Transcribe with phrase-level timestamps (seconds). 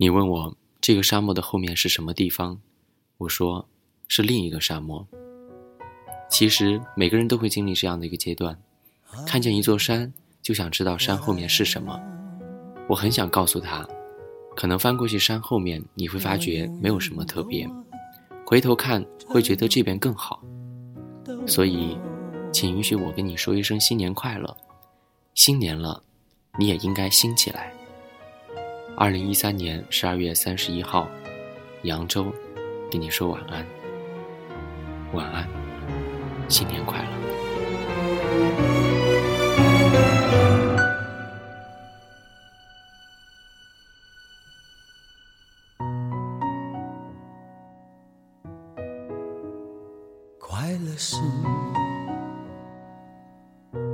[0.00, 2.58] 你问我这个沙漠的后面是什么地方，
[3.18, 3.68] 我说
[4.08, 5.06] 是另一个沙漠。
[6.30, 8.58] 其实每个人都会经历这样的一个阶段，
[9.26, 10.10] 看见一座山
[10.40, 12.00] 就想知道山后面是什么。
[12.88, 13.86] 我很想告诉他，
[14.56, 17.68] 可能翻过去山后面你会发觉没有什么特别，
[18.46, 20.42] 回头看会觉得这边更好。
[21.46, 21.94] 所以，
[22.50, 24.56] 请允许我跟你说一声新年快乐，
[25.34, 26.02] 新年了，
[26.58, 27.70] 你也应该新起来。
[29.00, 31.08] 二零一三年十二月三十一号，
[31.84, 32.30] 扬州，
[32.92, 33.66] 跟你说晚安。
[35.14, 35.48] 晚安，
[36.50, 37.08] 新年快乐。
[50.38, 51.16] 快乐是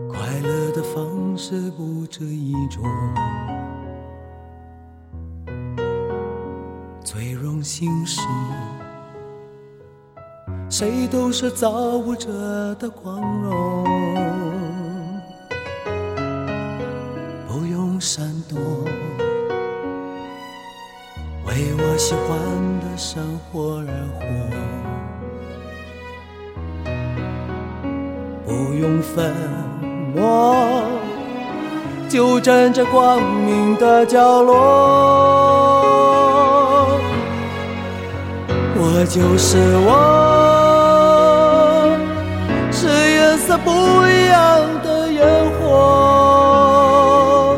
[0.09, 2.83] 快乐的方式不止一种。
[7.07, 8.21] 最荣幸是，
[10.69, 13.85] 谁都是造物者的光荣，
[17.47, 18.59] 不用闪躲，
[21.47, 22.37] 为我喜欢
[22.81, 23.87] 的生活而
[24.19, 24.27] 活，
[28.45, 29.33] 不用粉
[30.13, 30.83] 墨，
[32.09, 35.76] 就站在光明的角落。
[39.09, 41.89] 就是我，
[42.73, 43.71] 是颜色不
[44.05, 47.57] 一样的烟火。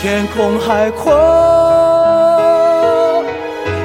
[0.00, 1.12] 天空海阔，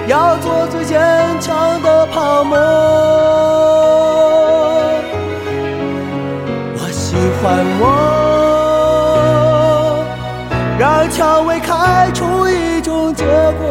[0.07, 1.01] 要做最坚
[1.41, 2.55] 强的泡沫。
[6.77, 7.83] 我喜欢我，
[10.77, 13.25] 让蔷薇开出一种结
[13.59, 13.63] 果。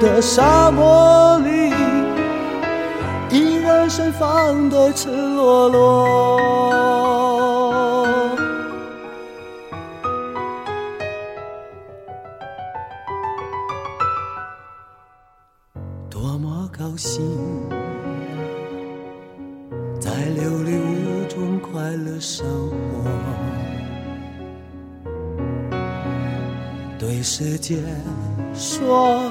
[0.00, 1.70] 的沙漠里，
[3.30, 6.40] 依然盛放的赤裸裸。
[16.08, 17.22] 多么高兴，
[20.00, 23.04] 在琉璃屋中快乐生活，
[26.98, 27.76] 对世界
[28.54, 29.30] 说。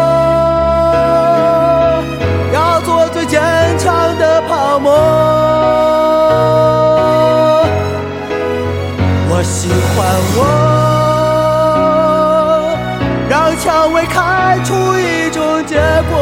[13.63, 15.75] 蔷薇开出一种结
[16.09, 16.15] 果。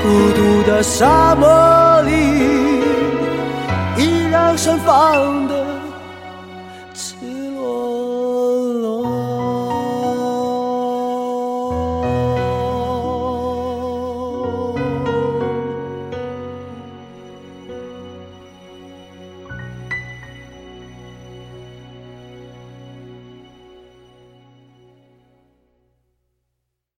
[0.00, 2.12] 孤独的沙漠里，
[3.96, 5.77] 依然盛放的。